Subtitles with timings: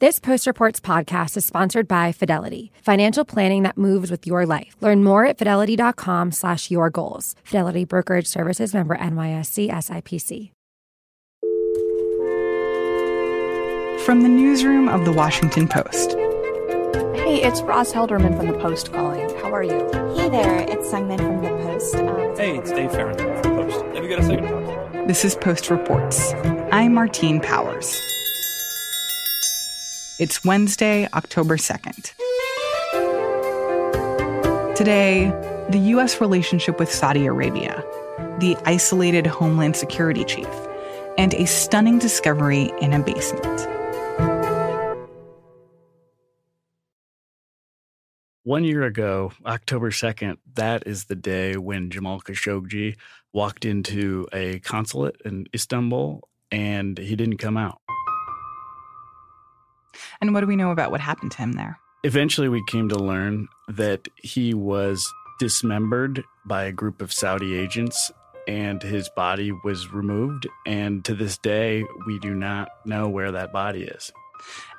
[0.00, 4.74] This Post Reports podcast is sponsored by Fidelity, financial planning that moves with your life.
[4.80, 7.34] Learn more at fidelity.com slash your goals.
[7.44, 10.52] Fidelity Brokerage Services member NYSE SIPC.
[14.06, 16.12] From the newsroom of the Washington Post.
[17.14, 19.28] Hey, it's Roz Helderman from the Post calling.
[19.40, 19.86] How are you?
[20.16, 21.96] Hey there, it's Seung Min from the Post.
[21.96, 23.84] Um, hey, it's Dave Fahrenthold from the Post.
[23.94, 25.06] Have you got a second?
[25.06, 26.32] This is Post Reports.
[26.72, 28.00] I'm Martine Powers.
[30.20, 32.12] It's Wednesday, October 2nd.
[34.76, 35.30] Today,
[35.70, 36.20] the U.S.
[36.20, 37.82] relationship with Saudi Arabia,
[38.38, 40.46] the isolated Homeland Security chief,
[41.16, 43.66] and a stunning discovery in a basement.
[48.42, 52.98] One year ago, October 2nd, that is the day when Jamal Khashoggi
[53.32, 57.80] walked into a consulate in Istanbul and he didn't come out.
[60.20, 61.78] And what do we know about what happened to him there?
[62.02, 65.06] Eventually, we came to learn that he was
[65.38, 68.10] dismembered by a group of Saudi agents
[68.48, 70.46] and his body was removed.
[70.66, 74.12] And to this day, we do not know where that body is.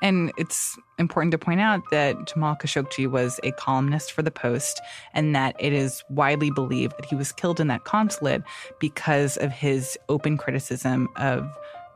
[0.01, 4.81] And it's important to point out that Jamal Khashoggi was a columnist for The Post,
[5.13, 8.41] and that it is widely believed that he was killed in that consulate
[8.79, 11.47] because of his open criticism of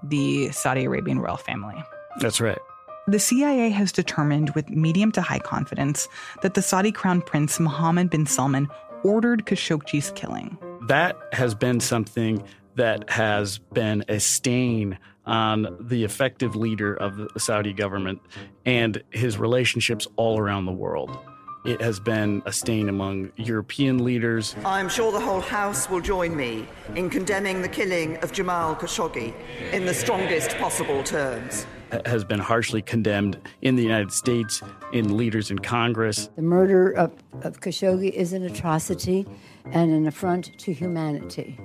[0.03, 1.83] the Saudi Arabian royal family.
[2.19, 2.59] That's right.
[3.07, 6.07] The CIA has determined with medium to high confidence
[6.41, 8.67] that the Saudi crown prince Mohammed bin Salman
[9.03, 10.57] ordered Khashoggi's killing.
[10.87, 12.41] That has been something
[12.73, 18.21] that has been a stain on the effective leader of the Saudi government
[18.65, 21.15] and his relationships all around the world.
[21.65, 24.55] It has been a stain among European leaders.
[24.63, 29.33] I'm sure the whole House will join me in condemning the killing of Jamal Khashoggi
[29.73, 31.65] in the strongest possible terms
[32.05, 34.61] has been harshly condemned in the United States,
[34.91, 36.29] in leaders in Congress.
[36.35, 39.25] The murder of, of Khashoggi is an atrocity
[39.71, 41.57] and an affront to humanity.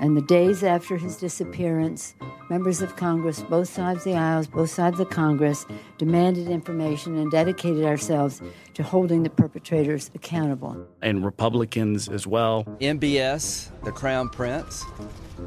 [0.00, 2.14] And the days after his disappearance,
[2.50, 5.66] members of Congress, both sides of the aisles, both sides of the Congress,
[5.98, 8.42] demanded information and dedicated ourselves
[8.74, 10.86] to holding the perpetrators accountable.
[11.02, 12.64] And Republicans as well.
[12.80, 14.84] MBS, the Crown Prince,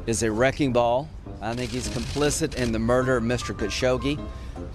[0.06, 1.08] is a wrecking ball.
[1.40, 3.54] I think he's complicit in the murder of Mr.
[3.54, 4.18] Khashoggi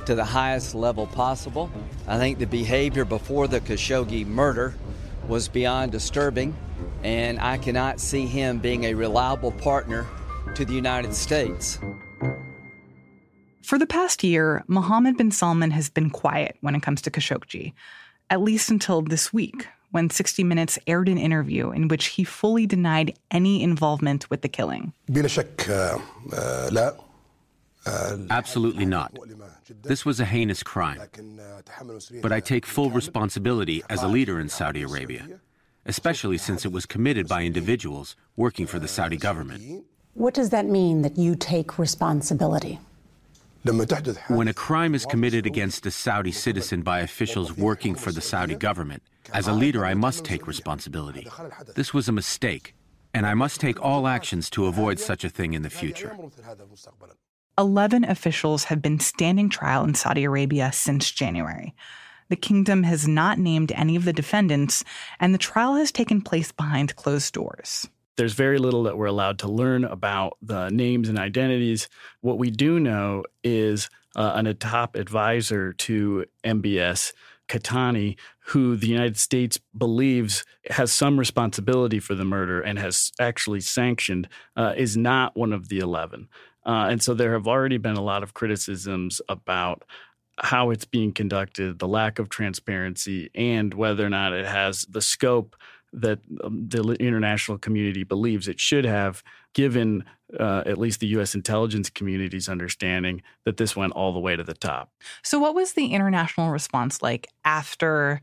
[0.06, 1.70] to the highest level possible.
[2.08, 4.76] I think the behavior before the Khashoggi murder
[5.28, 6.56] was beyond disturbing,
[7.04, 10.06] and I cannot see him being a reliable partner
[10.56, 11.80] to the United States.
[13.64, 17.74] For the past year, Mohammed bin Salman has been quiet when it comes to Khashoggi,
[18.30, 22.66] at least until this week, when 60 Minutes aired an interview in which he fully
[22.66, 24.94] denied any involvement with the killing.
[28.30, 29.18] Absolutely not.
[29.84, 31.02] This was a heinous crime.
[32.22, 35.28] But I take full responsibility as a leader in Saudi Arabia,
[35.86, 39.86] especially since it was committed by individuals working for the Saudi government.
[40.14, 42.80] What does that mean that you take responsibility?
[44.28, 48.56] When a crime is committed against a Saudi citizen by officials working for the Saudi
[48.56, 49.02] government,
[49.34, 51.28] as a leader, I must take responsibility.
[51.76, 52.76] This was a mistake,
[53.14, 56.16] and I must take all actions to avoid such a thing in the future.
[57.58, 61.74] 11 officials have been standing trial in Saudi Arabia since January.
[62.30, 64.84] The kingdom has not named any of the defendants,
[65.20, 69.40] and the trial has taken place behind closed doors there's very little that we're allowed
[69.40, 71.90] to learn about the names and identities.
[72.22, 77.12] What we do know is uh, an, top advisor to MBS,
[77.50, 83.62] Qahtani, who the United States believes has some responsibility for the murder and has actually
[83.62, 86.30] sanctioned, uh, is not one of the 11.
[86.66, 89.84] Uh, and so there have already been a lot of criticisms about
[90.38, 95.02] how it's being conducted, the lack of transparency, and whether or not it has the
[95.02, 95.56] scope
[95.94, 99.24] that um, the international community believes it should have,
[99.54, 100.04] given
[100.38, 101.36] uh, at least the U.S.
[101.36, 104.92] intelligence community's understanding that this went all the way to the top.
[105.24, 108.22] So, what was the international response like after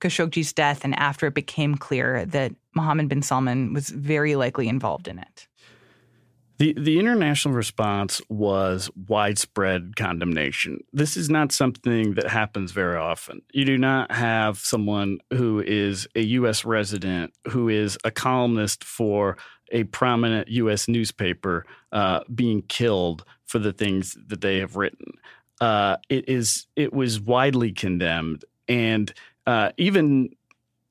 [0.00, 5.08] Khashoggi's death and after it became clear that Mohammed bin Salman was very likely involved
[5.08, 5.47] in it?
[6.58, 10.80] The the international response was widespread condemnation.
[10.92, 13.42] This is not something that happens very often.
[13.52, 19.38] You do not have someone who is a US resident who is a columnist for
[19.70, 25.12] a prominent US newspaper uh, being killed for the things that they have written.
[25.60, 29.12] Uh, it is it was widely condemned and
[29.46, 30.28] uh, even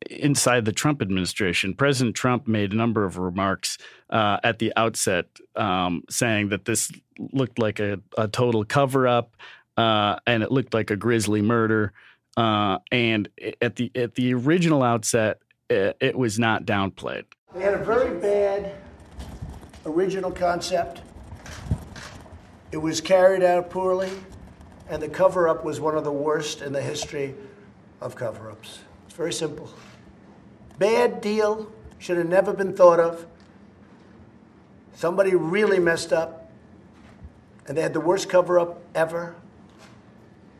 [0.10, 3.78] inside the Trump administration, President Trump made a number of remarks
[4.10, 6.92] uh, at the outset um, saying that this
[7.34, 9.36] looked like a, a total cover up
[9.78, 11.94] uh, and it looked like a grisly murder.
[12.36, 13.30] Uh, and
[13.62, 15.40] at the at the original outset,
[15.70, 17.26] it, it was not downplayed.
[17.56, 18.76] They had a very bad
[19.86, 21.02] original concept.
[22.72, 24.12] It was carried out poorly,
[24.90, 27.34] and the cover up was one of the worst in the history
[28.02, 28.80] of cover ups.
[29.08, 29.70] It's very simple.
[30.80, 33.26] Bad deal, should have never been thought of.
[34.94, 36.52] Somebody really messed up,
[37.68, 39.36] and they had the worst cover up ever.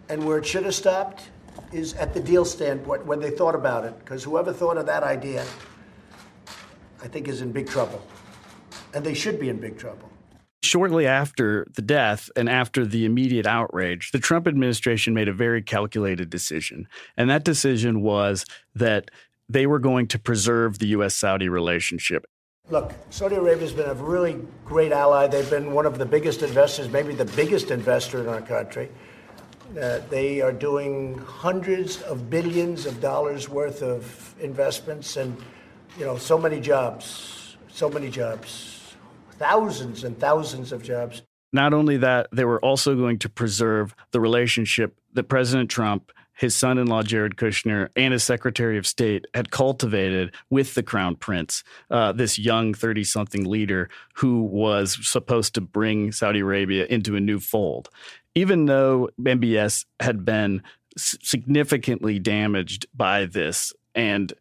[0.10, 1.30] And where it should have stopped
[1.72, 5.04] is at the deal standpoint when they thought about it, because whoever thought of that
[5.04, 5.46] idea,
[7.04, 8.02] I think, is in big trouble.
[8.94, 10.10] And they should be in big trouble.
[10.64, 15.62] Shortly after the death and after the immediate outrage, the Trump administration made a very
[15.62, 16.88] calculated decision.
[17.16, 19.12] And that decision was that
[19.50, 21.16] they were going to preserve the U.S.
[21.16, 22.26] Saudi relationship.
[22.70, 25.28] Look, Saudi Arabia has been a really great ally.
[25.28, 28.90] They've been one of the biggest investors, maybe the biggest investor in our country.
[29.72, 35.38] Uh, they are doing hundreds of billions of dollars worth of investments and,
[35.98, 38.96] you know, so many jobs, so many jobs,
[39.32, 41.22] thousands and thousands of jobs.
[41.54, 46.56] Not only that, they were also going to preserve the relationship that President Trump his
[46.56, 51.16] son in law, Jared Kushner, and his Secretary of State had cultivated with the Crown
[51.16, 57.16] Prince, uh, this young 30 something leader who was supposed to bring Saudi Arabia into
[57.16, 57.90] a new fold.
[58.36, 60.62] Even though MBS had been
[60.96, 64.34] significantly damaged by this and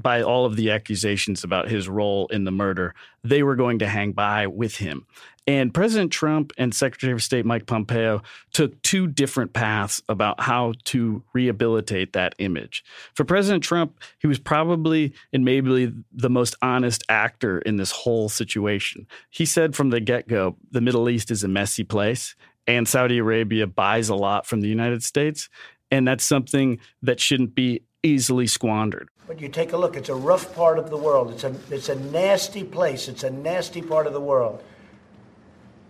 [0.00, 2.94] by all of the accusations about his role in the murder,
[3.24, 5.06] they were going to hang by with him.
[5.46, 8.22] And President Trump and Secretary of State Mike Pompeo
[8.52, 12.84] took two different paths about how to rehabilitate that image.
[13.14, 18.28] For President Trump, he was probably and maybe the most honest actor in this whole
[18.28, 19.06] situation.
[19.30, 22.36] He said from the get go, the Middle East is a messy place,
[22.68, 25.48] and Saudi Arabia buys a lot from the United States.
[25.90, 29.08] And that's something that shouldn't be easily squandered.
[29.26, 31.32] But you take a look, it's a rough part of the world.
[31.32, 33.08] It's a, it's a nasty place.
[33.08, 34.62] It's a nasty part of the world.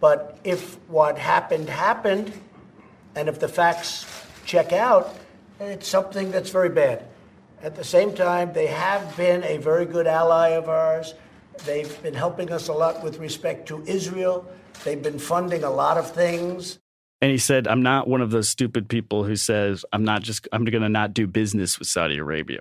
[0.03, 2.33] But if what happened happened,
[3.15, 4.05] and if the facts
[4.45, 5.15] check out,
[5.61, 7.05] it's something that's very bad.
[7.63, 11.15] At the same time, they have been a very good ally of ours.
[11.67, 14.45] They've been helping us a lot with respect to Israel.
[14.83, 16.81] They've been funding a lot of things.
[17.21, 20.49] And he said, I'm not one of those stupid people who says, I'm not just,
[20.51, 22.59] I'm going to not do business with Saudi Arabia.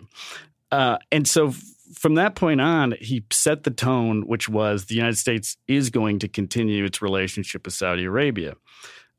[0.72, 1.56] Uh, and so
[1.94, 6.20] from that point on, he set the tone, which was the United States is going
[6.20, 8.56] to continue its relationship with Saudi Arabia.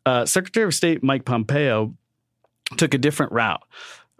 [0.04, 1.94] Uh, Secretary of State Mike Pompeo
[2.76, 3.62] took a different route.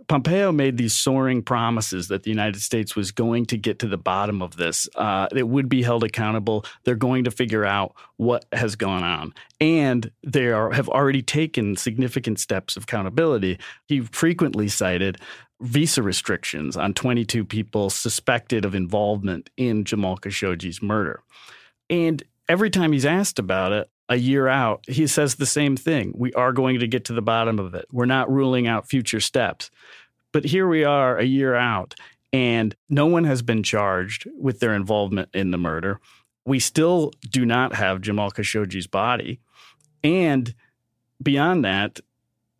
[0.09, 3.97] Pompeo made these soaring promises that the United States was going to get to the
[3.97, 4.89] bottom of this.
[4.97, 6.65] Uh, it would be held accountable.
[6.85, 9.33] They're going to figure out what has gone on.
[9.61, 13.59] And they are, have already taken significant steps of accountability.
[13.87, 15.19] He frequently cited
[15.63, 21.23] visa restrictions on 22 people suspected of involvement in Jamal Khashoggi's murder.
[21.89, 26.13] And every time he's asked about it, a year out, he says the same thing.
[26.17, 27.87] We are going to get to the bottom of it.
[27.93, 29.71] We're not ruling out future steps.
[30.33, 31.95] But here we are a year out,
[32.33, 36.01] and no one has been charged with their involvement in the murder.
[36.45, 39.41] We still do not have Jamal Khashoggi's body.
[40.03, 40.55] And
[41.23, 42.01] beyond that,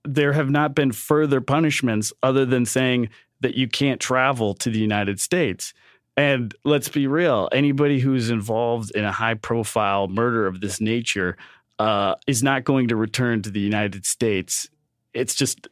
[0.05, 3.09] there have not been further punishments other than saying
[3.41, 5.73] that you can't travel to the United States.
[6.17, 11.37] And let's be real anybody who's involved in a high profile murder of this nature
[11.79, 14.69] uh, is not going to return to the United States.
[15.15, 15.69] It's just,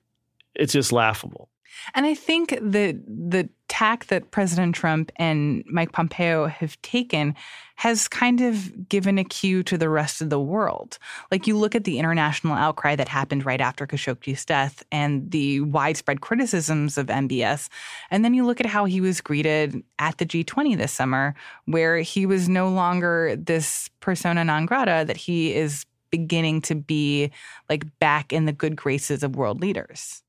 [0.55, 1.49] it's just laughable.
[1.95, 7.35] And I think that the tack that President Trump and Mike Pompeo have taken
[7.77, 10.99] has kind of given a cue to the rest of the world.
[11.31, 15.61] Like you look at the international outcry that happened right after Khashoggi's death and the
[15.63, 17.69] widespread criticisms of MBS,
[18.11, 21.35] and then you look at how he was greeted at the G20 this summer,
[21.65, 27.31] where he was no longer this persona non grata, that he is beginning to be
[27.69, 30.23] like back in the good graces of world leaders.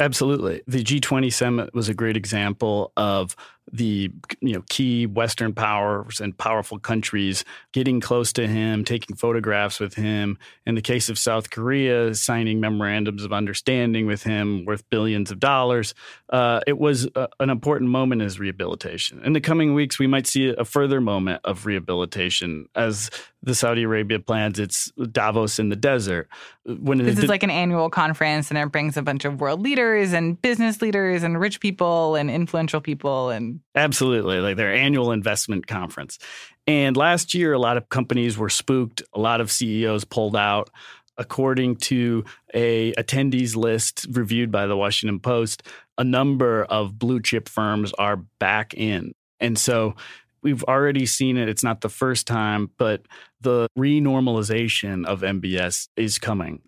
[0.00, 0.62] Absolutely.
[0.66, 3.36] The G20 summit was a great example of
[3.72, 9.78] the you know key Western powers and powerful countries getting close to him, taking photographs
[9.78, 10.38] with him.
[10.66, 15.38] In the case of South Korea, signing memorandums of understanding with him worth billions of
[15.38, 15.94] dollars.
[16.30, 19.22] Uh, it was a, an important moment as rehabilitation.
[19.22, 23.10] In the coming weeks, we might see a further moment of rehabilitation as
[23.42, 26.28] the Saudi Arabia plans its Davos in the desert.
[26.66, 30.12] When this is like an annual conference, and it brings a bunch of world leaders
[30.12, 35.66] and business leaders and rich people and influential people and absolutely like their annual investment
[35.66, 36.18] conference.
[36.66, 39.02] And last year, a lot of companies were spooked.
[39.14, 40.70] A lot of CEOs pulled out.
[41.16, 45.62] According to a attendees list reviewed by the Washington Post,
[45.98, 49.12] a number of blue chip firms are back in.
[49.38, 49.96] And so
[50.42, 51.48] we've already seen it.
[51.48, 53.02] It's not the first time, but
[53.40, 56.62] the renormalization of MBS is coming.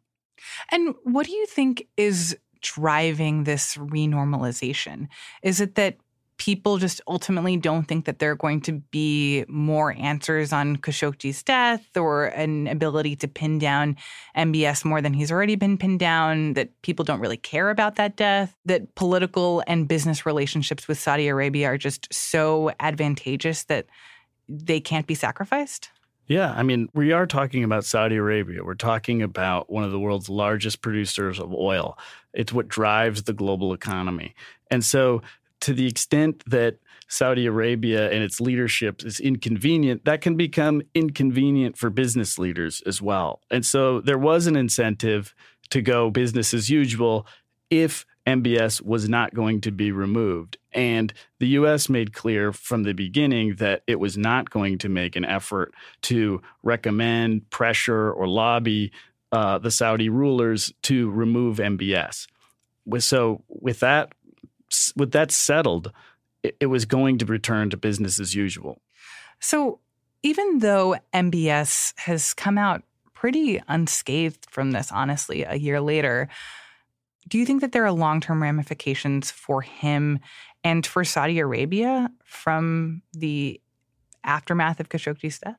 [0.70, 5.08] And what do you think is driving this renormalization?
[5.42, 5.96] Is it that
[6.42, 11.40] people just ultimately don't think that there are going to be more answers on Khashoggi's
[11.40, 13.96] death or an ability to pin down
[14.36, 18.16] MBS more than he's already been pinned down, that people don't really care about that
[18.16, 23.86] death, that political and business relationships with Saudi Arabia are just so advantageous that
[24.48, 25.90] they can't be sacrificed?
[26.26, 28.64] Yeah, I mean, we are talking about Saudi Arabia.
[28.64, 31.96] We're talking about one of the world's largest producers of oil.
[32.34, 34.34] It's what drives the global economy.
[34.72, 35.22] And so
[35.62, 36.76] to the extent that
[37.08, 43.02] Saudi Arabia and its leadership is inconvenient, that can become inconvenient for business leaders as
[43.02, 43.40] well.
[43.50, 45.34] And so there was an incentive
[45.70, 47.26] to go business as usual
[47.70, 50.56] if MBS was not going to be removed.
[50.72, 55.16] And the US made clear from the beginning that it was not going to make
[55.16, 58.92] an effort to recommend, pressure, or lobby
[59.32, 62.26] uh, the Saudi rulers to remove MBS.
[62.98, 64.12] So, with that
[64.96, 65.92] with that settled,
[66.42, 68.80] it, it was going to return to business as usual.
[69.40, 69.80] So
[70.22, 72.82] even though MBS has come out
[73.14, 76.28] pretty unscathed from this, honestly, a year later,
[77.28, 80.18] do you think that there are long term ramifications for him
[80.64, 83.60] and for Saudi Arabia from the
[84.24, 85.58] aftermath of Khashoggi's death?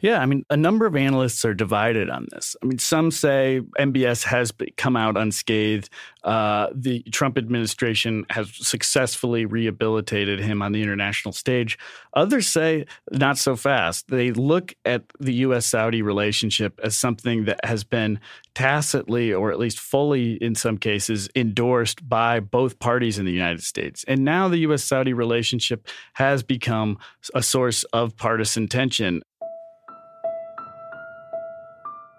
[0.00, 2.56] Yeah, I mean, a number of analysts are divided on this.
[2.62, 5.88] I mean, some say MBS has come out unscathed.
[6.24, 11.78] Uh, the Trump administration has successfully rehabilitated him on the international stage.
[12.14, 14.08] Others say not so fast.
[14.08, 15.66] They look at the U.S.
[15.66, 18.20] Saudi relationship as something that has been
[18.54, 23.62] tacitly, or at least fully in some cases, endorsed by both parties in the United
[23.62, 24.04] States.
[24.06, 24.84] And now the U.S.
[24.84, 26.98] Saudi relationship has become
[27.34, 29.22] a source of partisan tension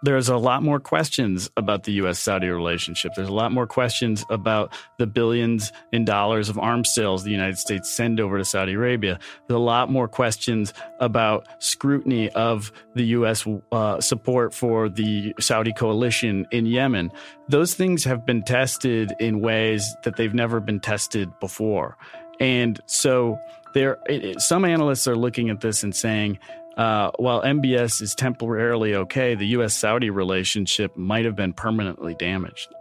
[0.04, 3.14] there's a lot more questions about the US Saudi relationship.
[3.16, 7.58] There's a lot more questions about the billions in dollars of arms sales the United
[7.58, 9.18] States send over to Saudi Arabia.
[9.48, 15.72] There's a lot more questions about scrutiny of the US uh, support for the Saudi
[15.72, 17.10] coalition in Yemen.
[17.48, 21.98] Those things have been tested in ways that they've never been tested before.
[22.42, 23.40] And so
[23.74, 26.40] there, it, some analysts are looking at this and saying,
[26.78, 29.74] uh, while MBS is temporarily okay, the U.S.
[29.74, 32.74] Saudi relationship might have been permanently damaged.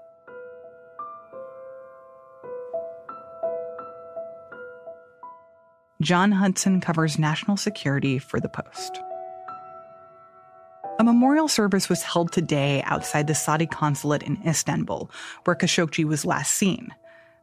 [6.01, 9.01] John Hudson covers national security for The Post.
[10.99, 15.11] A memorial service was held today outside the Saudi consulate in Istanbul,
[15.45, 16.93] where Khashoggi was last seen.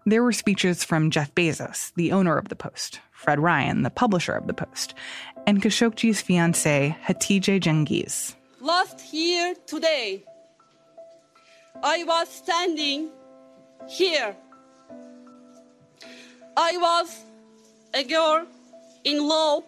[0.10, 4.34] There were speeches from Jeff Bezos, the owner of The Post, Fred Ryan, the publisher
[4.34, 4.96] of The Post,
[5.46, 8.34] and Khashoggi's fiancee, Hatice Cengiz.
[8.60, 10.24] Last year today,
[11.84, 13.10] I was standing
[13.88, 14.36] here.
[16.58, 17.24] I was
[17.94, 18.48] a girl
[19.04, 19.62] in law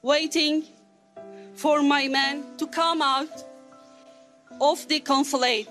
[0.00, 0.64] waiting
[1.52, 3.44] for my man to come out
[4.58, 5.68] of the consulate.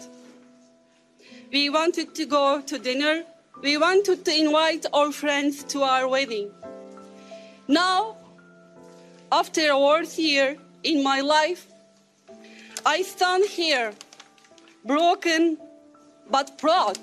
[1.52, 3.24] We wanted to go to dinner
[3.62, 6.52] we wanted to invite our friends to our wedding.
[7.68, 8.18] Now,
[9.32, 11.68] after a worst year in my life,
[12.86, 13.94] I stand here,
[14.86, 15.58] broken
[16.32, 16.98] but proud.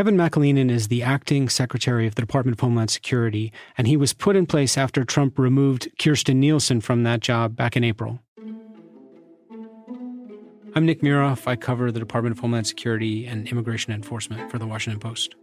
[0.00, 4.14] Kevin McAleenan is the acting secretary of the Department of Homeland Security, and he was
[4.14, 8.18] put in place after Trump removed Kirstjen Nielsen from that job back in April.
[10.74, 11.46] I'm Nick Miroff.
[11.46, 15.34] I cover the Department of Homeland Security and Immigration Enforcement for The Washington Post.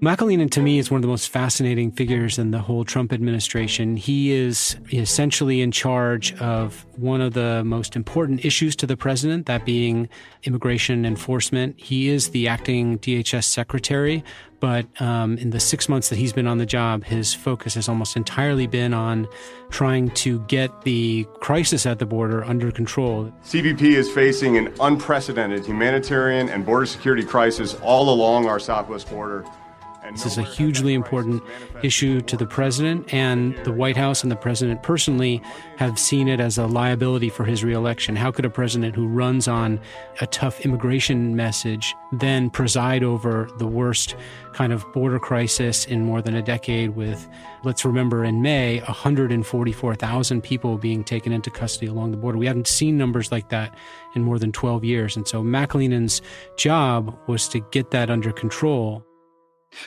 [0.00, 3.98] McAleenan, to me, is one of the most fascinating figures in the whole Trump administration.
[3.98, 9.44] He is essentially in charge of one of the most important issues to the president,
[9.44, 10.08] that being
[10.44, 11.78] immigration enforcement.
[11.78, 14.24] He is the acting DHS secretary,
[14.58, 17.86] but um, in the six months that he's been on the job, his focus has
[17.86, 19.28] almost entirely been on
[19.68, 23.30] trying to get the crisis at the border under control.
[23.44, 29.44] CBP is facing an unprecedented humanitarian and border security crisis all along our southwest border.
[30.12, 31.42] This is a hugely important
[31.82, 35.42] issue to the president, and the White House and the president personally
[35.76, 38.16] have seen it as a liability for his reelection.
[38.16, 39.80] How could a president who runs on
[40.20, 44.16] a tough immigration message then preside over the worst
[44.52, 47.28] kind of border crisis in more than a decade with,
[47.62, 52.36] let's remember, in May, 144,000 people being taken into custody along the border?
[52.36, 53.76] We haven't seen numbers like that
[54.14, 55.16] in more than 12 years.
[55.16, 56.20] And so McAleenan's
[56.56, 59.04] job was to get that under control.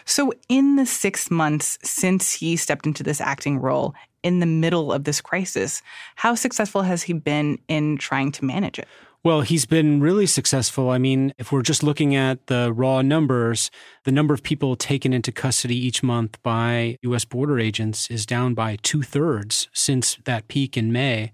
[0.05, 4.91] So, in the six months since he stepped into this acting role in the middle
[4.91, 5.81] of this crisis,
[6.15, 8.87] how successful has he been in trying to manage it?
[9.25, 10.89] Well, he's been really successful.
[10.89, 13.71] I mean, if we're just looking at the raw numbers,
[14.03, 17.23] the number of people taken into custody each month by U.S.
[17.23, 21.31] border agents is down by two thirds since that peak in May.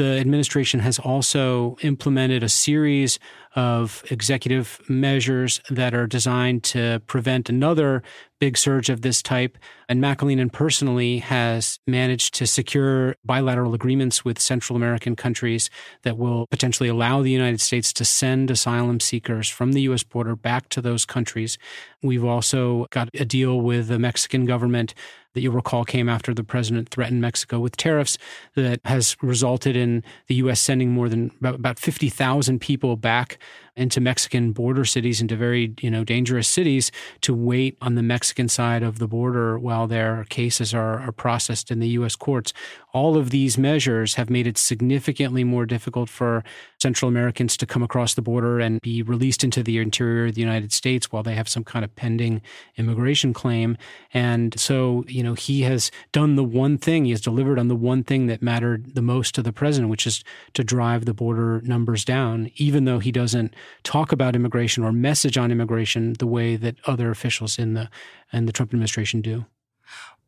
[0.00, 3.18] The administration has also implemented a series
[3.54, 8.02] of executive measures that are designed to prevent another
[8.38, 9.58] big surge of this type.
[9.90, 15.68] And McAleenan personally has managed to secure bilateral agreements with Central American countries
[16.02, 20.02] that will potentially allow the United States to send asylum seekers from the U.S.
[20.02, 21.58] border back to those countries.
[22.02, 24.94] We've also got a deal with the Mexican government
[25.34, 28.18] that you'll recall came after the president threatened Mexico with tariffs
[28.54, 30.60] that has resulted in the U.S.
[30.60, 33.38] sending more than about 50,000 people back
[33.80, 38.48] into Mexican border cities, into very you know dangerous cities, to wait on the Mexican
[38.48, 42.14] side of the border while their cases are, are processed in the U.S.
[42.14, 42.52] courts.
[42.92, 46.44] All of these measures have made it significantly more difficult for
[46.80, 50.40] Central Americans to come across the border and be released into the interior of the
[50.40, 52.42] United States while they have some kind of pending
[52.76, 53.76] immigration claim.
[54.12, 57.76] And so, you know, he has done the one thing, he has delivered on the
[57.76, 61.60] one thing that mattered the most to the president, which is to drive the border
[61.62, 66.56] numbers down, even though he doesn't talk about immigration or message on immigration the way
[66.56, 67.88] that other officials in the
[68.32, 69.44] in the Trump administration do?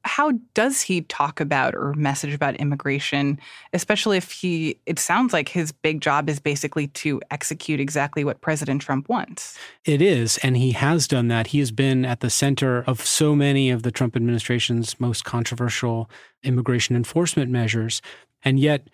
[0.04, 3.38] How does he talk about or message about immigration
[3.72, 8.40] especially if he it sounds like his big job is basically to execute exactly what
[8.40, 9.56] president trump wants?
[9.84, 11.48] It is and he has done that.
[11.48, 16.10] He has been at the center of so many of the trump administration's most controversial
[16.42, 18.02] immigration enforcement measures
[18.44, 18.88] and yet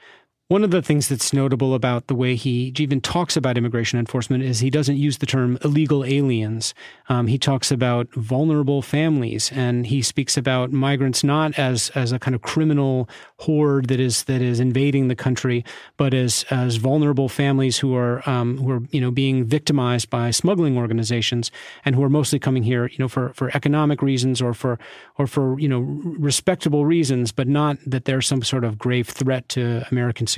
[0.48, 4.42] one of the things that's notable about the way he even talks about immigration enforcement
[4.42, 6.72] is he doesn't use the term illegal aliens.
[7.10, 12.18] Um, he talks about vulnerable families, and he speaks about migrants not as as a
[12.18, 15.66] kind of criminal horde that is that is invading the country,
[15.98, 20.30] but as as vulnerable families who are um, who are you know being victimized by
[20.30, 21.50] smuggling organizations
[21.84, 24.78] and who are mostly coming here you know for for economic reasons or for
[25.18, 29.46] or for you know respectable reasons, but not that there's some sort of grave threat
[29.50, 30.37] to American security.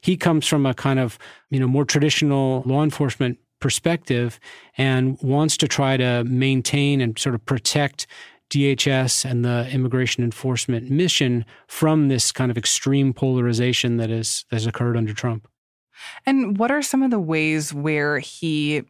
[0.00, 1.18] He comes from a kind of,
[1.50, 4.38] you know, more traditional law enforcement perspective
[4.76, 8.06] and wants to try to maintain and sort of protect
[8.50, 14.66] DHS and the immigration enforcement mission from this kind of extreme polarization that is has
[14.66, 15.48] occurred under Trump.
[16.26, 18.82] And what are some of the ways where he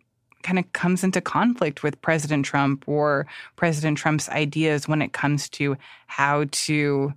[0.43, 5.49] kind of comes into conflict with President Trump or President Trump's ideas when it comes
[5.51, 7.13] to how to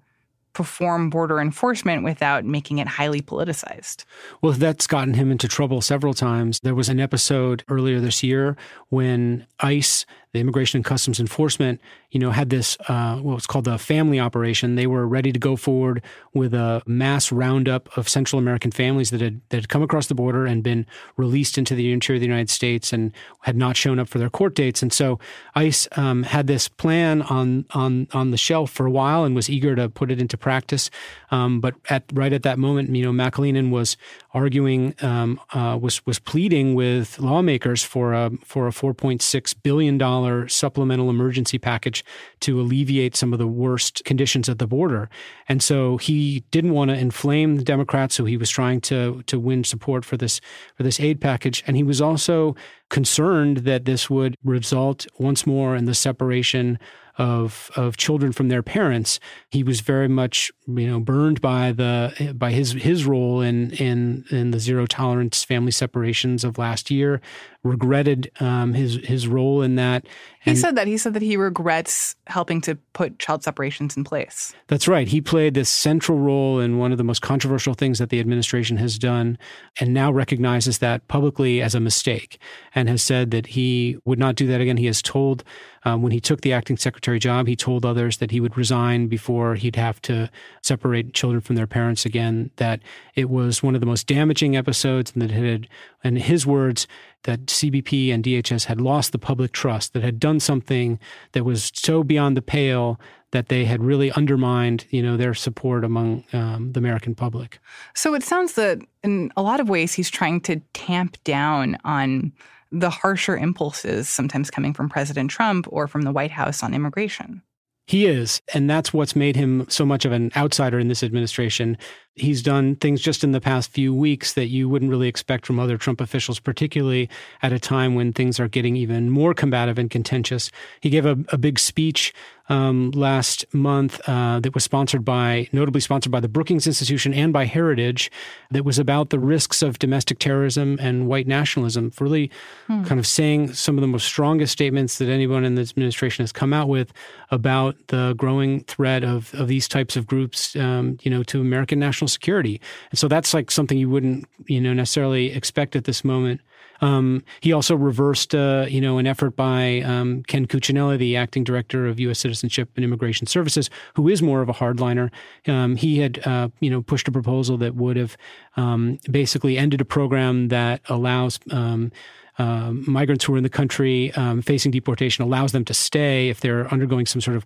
[0.54, 4.04] perform border enforcement without making it highly politicized.
[4.42, 6.60] Well, that's gotten him into trouble several times.
[6.62, 8.58] There was an episode earlier this year
[8.90, 13.66] when ICE the Immigration and Customs Enforcement, you know, had this uh, what was called
[13.66, 14.76] the family operation.
[14.76, 16.04] They were ready to go forward
[16.36, 20.14] with a mass roundup of Central American families that had that had come across the
[20.14, 20.86] border and been
[21.18, 23.12] released into the interior of the United States and
[23.42, 24.84] had not shown up for their court dates.
[24.84, 25.20] And so
[25.56, 29.50] ICE um, had this plan on on on the shelf for a while and was
[29.50, 30.92] eager to put it into practice.
[31.32, 33.98] Um, but at right at that moment, you know, McAleenan was
[34.32, 40.19] arguing, um, uh, was was pleading with lawmakers for a for a 4.6 billion dollar
[40.48, 42.04] supplemental emergency package
[42.42, 45.10] to alleviate some of the worst conditions at the border.
[45.48, 49.40] And so he didn't want to inflame the Democrats, so he was trying to to
[49.40, 50.42] win support for this
[50.76, 51.64] for this aid package.
[51.68, 52.56] And he was also
[52.90, 56.80] concerned that this would result once more in the separation
[57.20, 59.20] of of children from their parents.
[59.52, 64.26] He was very much you know burned by the by his his role in in
[64.32, 67.22] in the zero tolerance family separations of last year.
[67.62, 70.06] Regretted um, his his role in that.
[70.46, 74.54] He said that he said that he regrets helping to put child separations in place.
[74.68, 75.08] That's right.
[75.08, 78.78] He played this central role in one of the most controversial things that the administration
[78.78, 79.38] has done,
[79.80, 82.40] and now recognizes that publicly as a mistake,
[82.74, 84.78] and has said that he would not do that again.
[84.78, 85.44] He has told
[85.84, 89.08] um, when he took the acting secretary job, he told others that he would resign
[89.08, 90.30] before he'd have to
[90.62, 92.52] separate children from their parents again.
[92.56, 92.80] That
[93.16, 95.68] it was one of the most damaging episodes, and that it had,
[96.06, 96.88] in his words,
[97.24, 101.00] that CBP and DHS had lost the public trust, that had done something
[101.34, 103.00] that was so beyond the pale
[103.32, 107.60] that they had really undermined, you know, their support among um, the American public.
[107.94, 112.32] So it sounds that in a lot of ways he's trying to tamp down on
[112.72, 117.42] the harsher impulses sometimes coming from President Trump or from the White House on immigration.
[117.88, 118.40] He is.
[118.54, 121.76] And that's what's made him so much of an outsider in this administration.
[122.20, 125.60] He's done things just in the past few weeks that you wouldn't really expect from
[125.60, 127.10] other Trump officials, particularly
[127.42, 130.52] at a time when things are getting even more combative and contentious.
[130.82, 132.14] He gave a, a big speech
[132.50, 137.32] um, last month uh, that was sponsored by, notably sponsored by the Brookings Institution and
[137.32, 138.12] by Heritage,
[138.52, 142.32] that was about the risks of domestic terrorism and white nationalism, really
[142.68, 142.84] hmm.
[142.84, 146.32] kind of saying some of the most strongest statements that anyone in this administration has
[146.32, 146.92] come out with
[147.30, 151.78] about the growing threat of, of these types of groups, um, you know, to American
[151.78, 152.60] national security.
[152.92, 156.42] And so that's like something you wouldn't, you know, necessarily expect at this moment.
[156.82, 161.44] Um, he also reversed, uh, you know, an effort by um, Ken Cuccinelli, the acting
[161.44, 162.20] director of U.S.
[162.20, 165.12] Citizenship and Immigration Services, who is more of a hardliner.
[165.48, 168.18] Um, he had, uh, you know, pushed a proposal that would have
[168.56, 171.40] um, basically ended a program that allows.
[171.52, 171.92] Um,
[172.38, 176.40] uh, migrants who are in the country um, facing deportation allows them to stay if
[176.40, 177.46] they're undergoing some sort of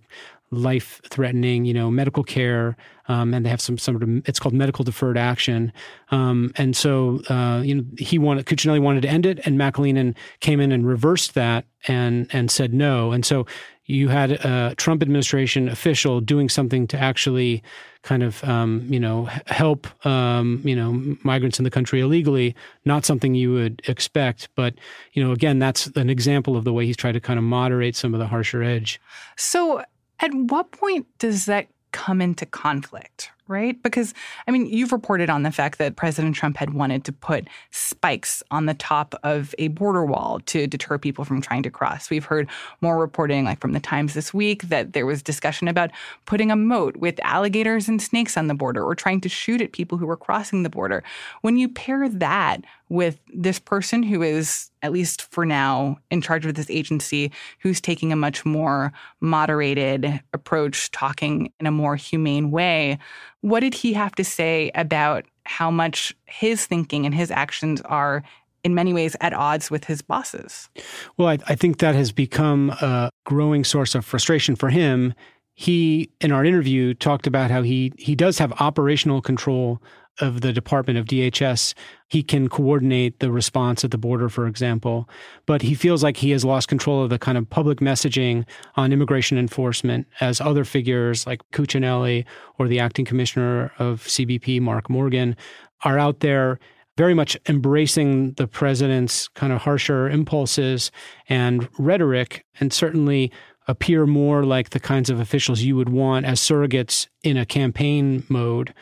[0.57, 2.75] life threatening, you know, medical care,
[3.07, 5.73] um, and they have some sort of it's called medical deferred action.
[6.11, 10.15] Um, and so, uh, you know, he wanted Cuccinelli wanted to end it, and McAleenan
[10.39, 13.11] came in and reversed that and and said no.
[13.11, 13.45] And so
[13.85, 17.61] you had a Trump administration official doing something to actually
[18.01, 22.55] kind of um, you know help um, you know migrants in the country illegally.
[22.85, 24.75] Not something you would expect, but
[25.13, 27.95] you know again that's an example of the way he's tried to kind of moderate
[27.95, 29.01] some of the harsher edge.
[29.35, 29.83] So
[30.19, 33.81] at what point does that come into conflict, right?
[33.83, 34.13] Because,
[34.47, 38.41] I mean, you've reported on the fact that President Trump had wanted to put spikes
[38.51, 42.09] on the top of a border wall to deter people from trying to cross.
[42.09, 42.49] We've heard
[42.81, 45.91] more reporting, like from the Times this week, that there was discussion about
[46.25, 49.73] putting a moat with alligators and snakes on the border or trying to shoot at
[49.73, 51.03] people who were crossing the border.
[51.41, 56.45] When you pair that with this person who is, at least for now, in charge
[56.45, 62.51] of this agency, who's taking a much more moderated approach, talking in a more humane
[62.51, 62.99] way.
[63.43, 68.23] What did he have to say about how much his thinking and his actions are
[68.63, 70.69] in many ways at odds with his bosses.
[71.17, 75.13] Well, I, I, think that has become a growing source of frustration for him.
[75.55, 79.81] He, in our interview, talked about how he he does have operational control
[80.19, 81.73] of the Department of DHS.
[82.07, 85.09] He can coordinate the response at the border, for example,
[85.45, 88.45] but he feels like he has lost control of the kind of public messaging
[88.75, 92.25] on immigration enforcement as other figures like Cuccinelli
[92.59, 95.35] or the acting commissioner of CBP, Mark Morgan,
[95.83, 96.59] are out there
[96.95, 100.91] very much embracing the president's kind of harsher impulses
[101.27, 103.31] and rhetoric, and certainly
[103.67, 108.23] appear more like the kinds of officials you would want as surrogates in a campaign
[108.29, 108.73] mode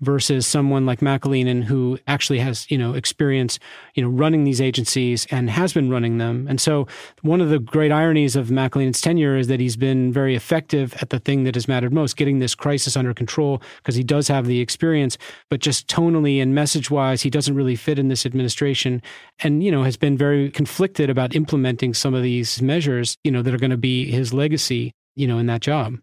[0.00, 3.58] versus someone like McAleenan who actually has, you know, experience,
[3.94, 6.46] you know, running these agencies and has been running them.
[6.48, 6.86] And so
[7.22, 11.10] one of the great ironies of McAleenan's tenure is that he's been very effective at
[11.10, 14.46] the thing that has mattered most, getting this crisis under control because he does have
[14.46, 15.18] the experience,
[15.50, 19.02] but just tonally and message wise, he doesn't really fit in this administration
[19.40, 23.42] and, you know, has been very conflicted about implementing some of these measures, you know,
[23.42, 25.94] that are going to be his legacy, you know, in that job.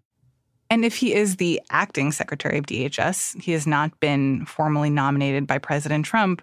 [0.69, 5.47] And if he is the acting secretary of DHS, he has not been formally nominated
[5.47, 6.41] by President Trump.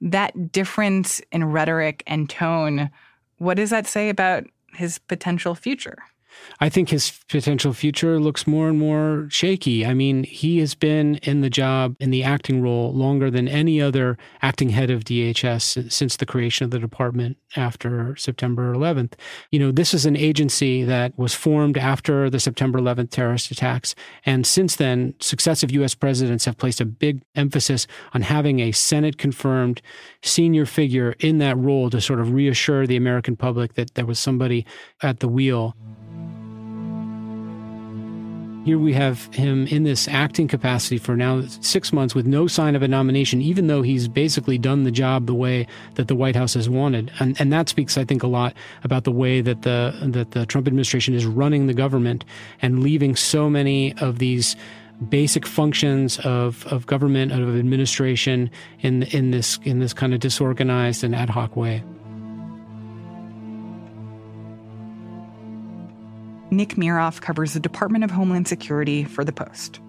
[0.00, 2.90] That difference in rhetoric and tone,
[3.38, 5.98] what does that say about his potential future?
[6.60, 9.84] I think his potential future looks more and more shaky.
[9.84, 13.80] I mean, he has been in the job in the acting role longer than any
[13.80, 19.14] other acting head of DHS since the creation of the department after September 11th.
[19.50, 23.94] You know, this is an agency that was formed after the September 11th terrorist attacks.
[24.24, 25.94] And since then, successive U.S.
[25.94, 29.82] presidents have placed a big emphasis on having a Senate confirmed
[30.22, 34.18] senior figure in that role to sort of reassure the American public that there was
[34.18, 34.64] somebody
[35.02, 35.74] at the wheel.
[38.66, 42.74] Here we have him in this acting capacity for now six months with no sign
[42.74, 46.34] of a nomination, even though he's basically done the job the way that the White
[46.34, 47.12] House has wanted.
[47.20, 50.46] And, and that speaks, I think, a lot about the way that the that the
[50.46, 52.24] Trump administration is running the government
[52.60, 54.56] and leaving so many of these
[55.10, 58.50] basic functions of, of government of administration
[58.80, 61.84] in in this in this kind of disorganized and ad hoc way.
[66.50, 69.80] Nick Miroff covers the Department of Homeland Security for The Post.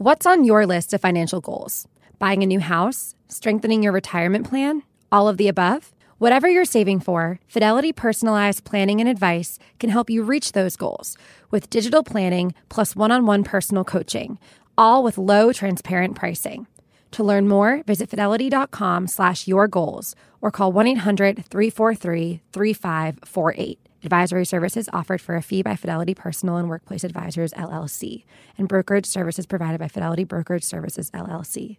[0.00, 1.88] What's on your list of financial goals?
[2.20, 3.16] Buying a new house?
[3.26, 4.84] Strengthening your retirement plan?
[5.10, 5.90] All of the above?
[6.18, 11.16] Whatever you're saving for, Fidelity Personalized Planning and Advice can help you reach those goals
[11.50, 14.38] with digital planning plus one on one personal coaching,
[14.76, 16.68] all with low, transparent pricing.
[17.10, 23.87] To learn more, visit fidelity.com slash your goals or call 1 800 343 3548.
[24.04, 28.24] Advisory services offered for a fee by Fidelity Personal and Workplace Advisors LLC,
[28.56, 31.78] and brokerage services provided by Fidelity Brokerage Services LLC.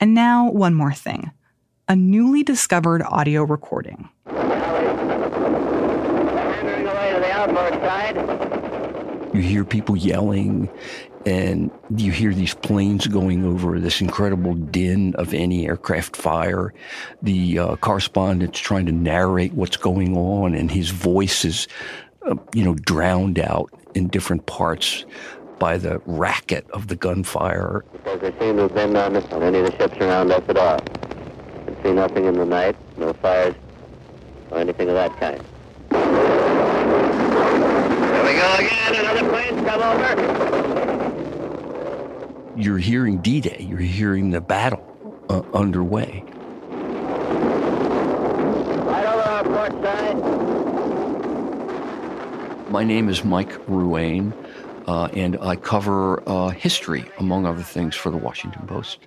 [0.00, 1.30] And now, one more thing
[1.88, 4.08] a newly discovered audio recording.
[9.32, 10.68] You hear people yelling,
[11.26, 16.72] and you hear these planes going over this incredible din of anti-aircraft fire.
[17.22, 21.68] The uh, correspondent's trying to narrate what's going on, and his voice is,
[22.22, 25.04] uh, you know, drowned out in different parts
[25.58, 27.84] by the racket of the gunfire.
[27.92, 30.56] Because there seem to have been none on any of the ships around us at
[30.56, 30.78] all.
[30.78, 33.56] Could see nothing in the night, no fires
[34.50, 35.42] or anything of that kind.
[35.90, 36.00] Here
[38.24, 41.07] we go again, another plane's come over
[42.58, 44.84] you're hearing D Day, you're hearing the battle
[45.30, 46.24] uh, underway.
[48.84, 50.18] Right over our port side.
[52.70, 54.32] My name is Mike Ruane,
[54.88, 58.98] uh, and I cover uh, history, among other things, for the Washington Post.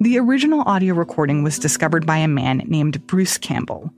[0.00, 3.92] The original audio recording was discovered by a man named Bruce Campbell.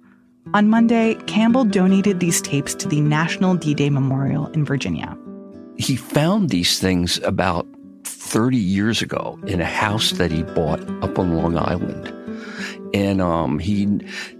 [0.55, 5.17] On Monday, Campbell donated these tapes to the National D Day Memorial in Virginia.
[5.77, 7.67] He found these things about
[8.05, 12.09] 30 years ago in a house that he bought up on Long Island.
[12.93, 13.87] And um, he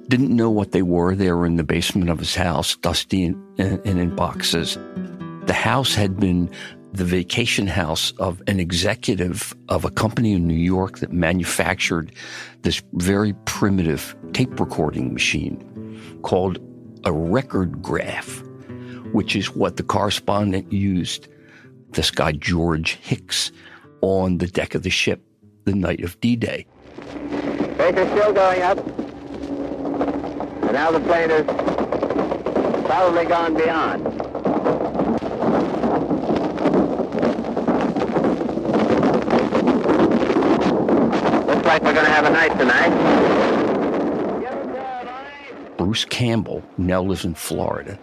[0.09, 1.15] didn't know what they were.
[1.15, 4.77] They were in the basement of his house, dusty and, and in boxes.
[5.47, 6.51] The house had been
[6.93, 12.13] the vacation house of an executive of a company in New York that manufactured
[12.63, 15.65] this very primitive tape recording machine
[16.23, 16.59] called
[17.05, 18.43] a Recordgraph,
[19.13, 21.29] which is what the correspondent used,
[21.91, 23.53] this guy George Hicks,
[24.03, 25.23] on the deck of the ship
[25.65, 26.67] the night of D Day.
[27.77, 28.79] Baker's still going up.
[30.63, 31.45] And now the plane has
[32.87, 34.05] probably gone beyond.
[41.47, 43.70] Looks like we're going to have a night tonight.
[45.91, 47.99] Bruce Campbell, who now lives in Florida,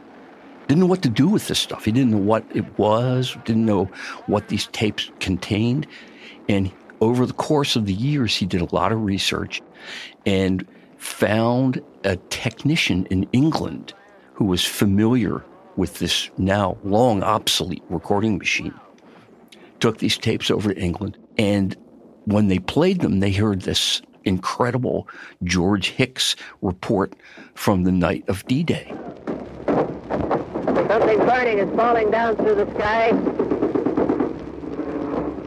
[0.68, 1.86] didn't know what to do with this stuff.
[1.86, 3.86] He didn't know what it was, didn't know
[4.26, 5.88] what these tapes contained.
[6.50, 6.70] And
[7.00, 9.62] over the course of the years, he did a lot of research
[10.26, 13.94] and found a technician in England
[14.34, 15.46] who was familiar
[15.78, 18.74] with this now long obsolete recording machine.
[19.80, 21.74] Took these tapes over to England, and
[22.26, 25.08] when they played them, they heard this incredible
[25.44, 27.14] George Hicks report
[27.56, 28.94] from the night of D Day.
[29.66, 33.10] Something burning is falling down through the sky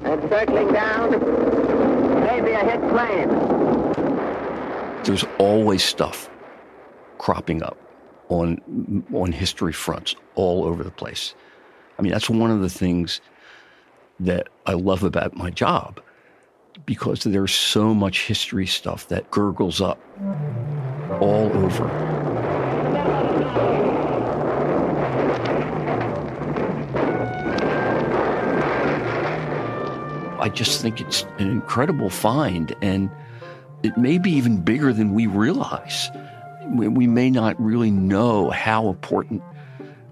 [0.05, 1.11] and circling down.
[2.25, 3.29] Maybe a hit plane.
[5.05, 6.31] There's always stuff
[7.19, 7.77] cropping up
[8.29, 11.35] on on history fronts all over the place.
[11.99, 13.21] I mean, that's one of the things
[14.21, 16.01] that I love about my job
[16.87, 19.99] because there's so much history stuff that gurgles up
[21.21, 21.89] all over.
[30.41, 33.11] I just think it's an incredible find, and
[33.83, 36.11] it may be even bigger than we realize.
[36.71, 39.43] We may not really know how important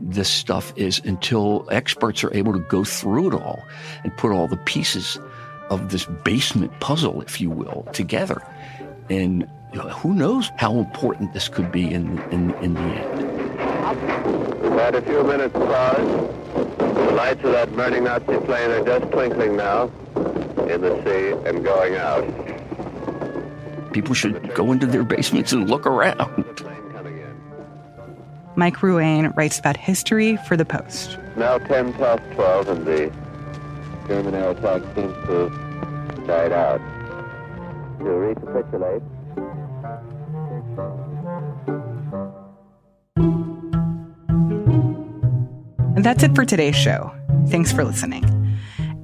[0.01, 3.65] this stuff is until experts are able to go through it all
[4.05, 5.19] and put all the pieces
[5.71, 8.43] of this basement puzzle, if you will, together.
[9.11, 14.63] And you know, who knows how important this could be in, in, in the end.
[14.63, 16.35] We've had a few minutes pause.
[16.79, 19.91] The lights of that burning Nazi plane are just twinkling now
[20.69, 22.25] in the sea and going out.
[23.93, 26.65] People should go into their basements and look around.
[28.57, 31.17] Mike Ruane writes about history for The Post.
[31.37, 33.13] Now 10 past 12 and the
[34.09, 36.81] German air attack seems to have died out.
[37.99, 39.03] To recapitulate,
[45.99, 47.13] And that's it for today's show.
[47.49, 48.38] Thanks for listening.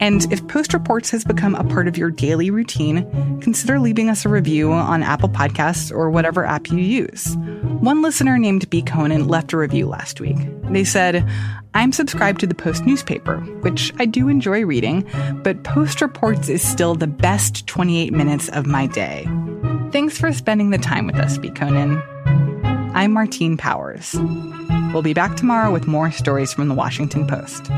[0.01, 3.05] And if Post Reports has become a part of your daily routine,
[3.41, 7.37] consider leaving us a review on Apple Podcasts or whatever app you use.
[7.81, 8.83] One listener named B.
[8.83, 10.37] Conan left a review last week.
[10.71, 11.29] They said,
[11.75, 15.09] I'm subscribed to the Post newspaper, which I do enjoy reading,
[15.43, 19.29] but Post Reports is still the best 28 minutes of my day.
[19.91, 21.51] Thanks for spending the time with us, B.
[21.51, 22.03] Conan.
[22.95, 24.15] I'm Martine Powers.
[24.93, 27.71] We'll be back tomorrow with more stories from the Washington Post.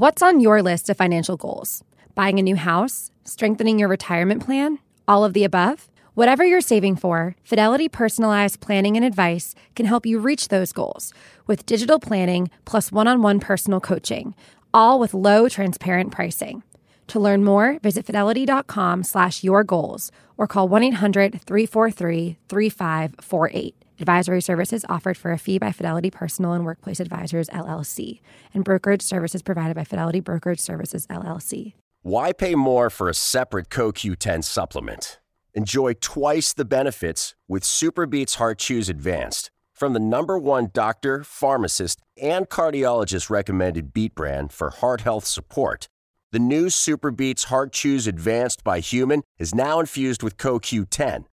[0.00, 1.82] What's on your list of financial goals?
[2.14, 3.10] Buying a new house?
[3.24, 4.78] Strengthening your retirement plan?
[5.08, 5.88] All of the above?
[6.14, 11.12] Whatever you're saving for, Fidelity Personalized Planning and Advice can help you reach those goals
[11.48, 14.36] with digital planning plus one on one personal coaching,
[14.72, 16.62] all with low, transparent pricing.
[17.08, 23.77] To learn more, visit fidelity.com slash your goals or call 1 800 343 3548.
[24.00, 28.20] Advisory services offered for a fee by Fidelity Personal and Workplace Advisors, LLC,
[28.54, 31.72] and brokerage services provided by Fidelity Brokerage Services, LLC.
[32.02, 35.18] Why pay more for a separate CoQ10 supplement?
[35.52, 42.00] Enjoy twice the benefits with SuperBeets Heart Chews Advanced from the number one doctor, pharmacist,
[42.16, 45.88] and cardiologist recommended beet brand for heart health support.
[46.30, 51.24] The new SuperBeets Heart Chews Advanced by HumanN is now infused with CoQ10.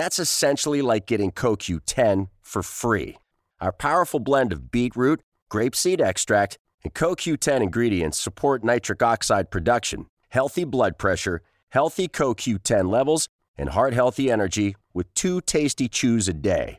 [0.00, 3.18] That's essentially like getting CoQ10 for free.
[3.60, 5.20] Our powerful blend of beetroot,
[5.52, 13.28] grapeseed extract, and CoQ10 ingredients support nitric oxide production, healthy blood pressure, healthy CoQ10 levels,
[13.58, 16.78] and heart healthy energy with two tasty chews a day.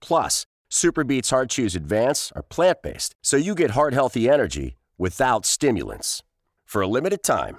[0.00, 5.44] Plus, SuperBeets Heart Chews Advance are plant based, so you get heart healthy energy without
[5.44, 6.22] stimulants.
[6.64, 7.58] For a limited time,